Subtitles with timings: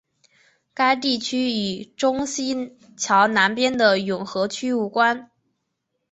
[0.73, 5.29] 该地区与中正桥南边的永和区无关。